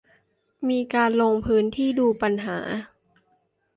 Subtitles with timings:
[0.69, 2.57] มีการลงพื้นที่ดูปัญหา